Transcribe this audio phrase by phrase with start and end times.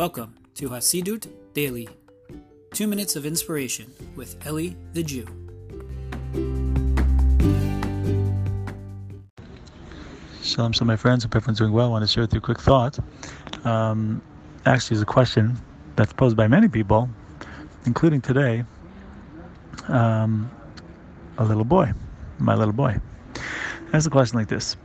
[0.00, 1.86] Welcome to Hasidut Daily,
[2.72, 5.26] two minutes of inspiration with Eli the Jew.
[10.42, 11.24] Shalom, shalom, my friends.
[11.24, 11.88] Hope everyone's doing well.
[11.88, 12.98] I want to share with you a quick thought.
[13.66, 14.22] Um,
[14.64, 15.54] actually, it's a question
[15.96, 17.06] that's posed by many people,
[17.84, 18.64] including today,
[19.88, 20.50] um,
[21.36, 21.92] a little boy,
[22.38, 22.96] my little boy.
[23.92, 24.78] Ask a question like this.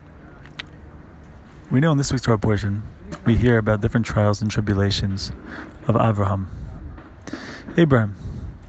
[1.71, 2.83] We know in this week's Torah portion,
[3.25, 5.31] we hear about different trials and tribulations
[5.87, 6.49] of Abraham.
[7.77, 8.15] Abraham,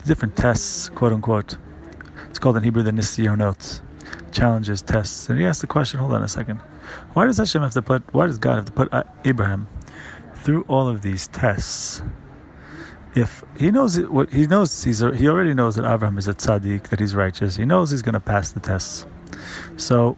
[0.07, 1.57] different tests, quote unquote.
[2.31, 3.81] It's called in Hebrew the Nisyonot,
[4.33, 5.29] challenges, tests.
[5.29, 6.61] And he asked the question, hold on a second.
[7.13, 8.91] Why does Hashem have to put, why does God have to put
[9.25, 9.69] Abraham
[10.43, 12.03] through all of these tests?
[13.15, 16.35] If he knows it, what he knows, he's, he already knows that Abraham is a
[16.35, 17.57] tzaddik, that he's righteous.
[17.57, 19.07] He knows he's going to pass the tests.
[19.77, 20.17] So,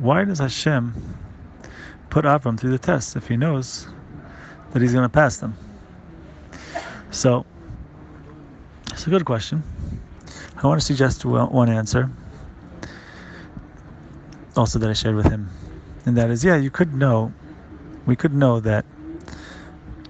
[0.00, 0.94] why does Hashem
[2.12, 3.86] put Avram through the test if he knows
[4.72, 5.56] that he's going to pass them?
[7.10, 7.46] So,
[8.90, 9.62] it's a good question.
[10.62, 12.10] I want to suggest one answer,
[14.58, 15.48] also that I shared with him,
[16.04, 17.32] and that is, yeah, you could know,
[18.04, 18.84] we could know that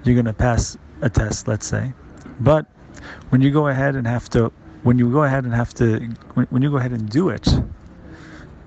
[0.03, 1.93] you're going to pass a test, let's say,
[2.41, 2.67] but
[3.29, 6.01] when you go ahead and have to, when you go ahead and have to,
[6.35, 7.47] when, when you go ahead and do it,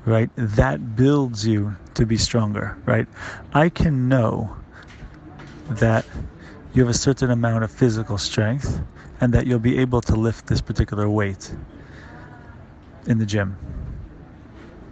[0.06, 3.08] right, that builds you to be stronger, right?
[3.54, 4.56] I can know
[5.70, 6.06] that
[6.74, 8.82] you have a certain amount of physical strength
[9.22, 11.52] and that you'll be able to lift this particular weight
[13.08, 13.58] in the gym.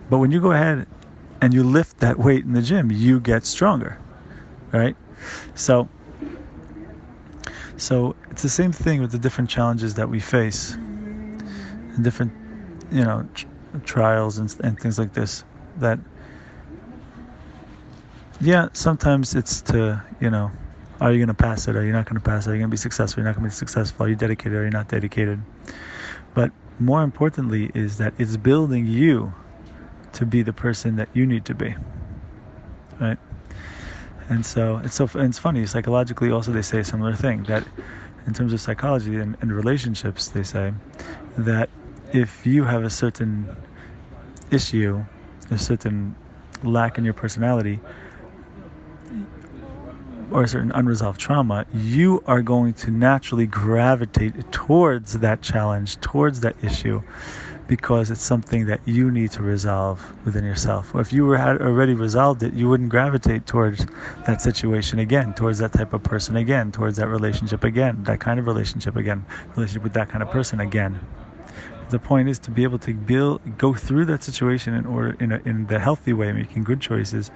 [0.10, 0.88] But when you go ahead
[1.42, 4.00] and you lift that weight in the gym, you get stronger,
[4.72, 4.96] right?
[5.56, 5.90] So,
[7.78, 10.78] so it's the same thing with the different challenges that we face,
[12.02, 12.32] different,
[12.92, 13.28] you know,
[13.84, 15.44] trials and, and things like this
[15.78, 16.00] that
[18.42, 20.52] yeah sometimes it's to you know
[21.02, 21.76] are you going to pass it?
[21.76, 22.52] Are you not going to pass it?
[22.52, 23.22] Are you going to be successful?
[23.22, 24.06] You're not going to be successful.
[24.06, 24.54] Are you dedicated?
[24.54, 25.42] Are you not dedicated?
[26.34, 29.34] But more importantly is that it's building you
[30.14, 31.76] to be the person that you need to be
[33.00, 33.18] right?
[34.30, 37.66] And so it's so and it's funny psychologically also they say a similar thing that
[38.26, 40.74] in terms of psychology and, and relationships they say
[41.38, 41.70] that
[42.14, 43.50] if you have a certain
[44.52, 45.04] issue,
[45.50, 46.16] a certain
[46.64, 47.80] lack in your personality,
[50.32, 56.40] or a certain unresolved trauma, you are going to naturally gravitate towards that challenge, towards
[56.42, 57.02] that issue,
[57.68, 60.94] because it's something that you need to resolve within yourself.
[60.94, 63.88] Or if you were had already resolved it, you wouldn't gravitate towards
[64.28, 68.40] that situation again, towards that type of person again, towards that relationship again, that kind
[68.40, 69.26] of relationship again,
[69.56, 71.00] relationship with that kind of person again
[71.94, 75.32] the point is to be able to build, go through that situation in order in,
[75.32, 77.30] a, in the healthy way, making good choices,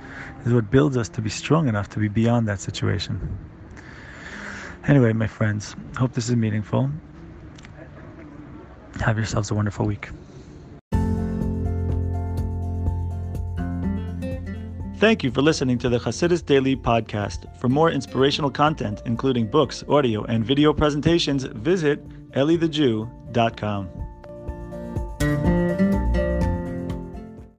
[0.46, 3.38] is what builds us to be strong enough to be beyond that situation.
[4.88, 6.90] Anyway, my friends, hope this is meaningful.
[9.02, 10.10] Have yourselves a wonderful week.
[14.98, 17.56] Thank you for listening to the Hasidus Daily Podcast.
[17.60, 24.07] For more inspirational content, including books, audio, and video presentations, visit elithejew.com.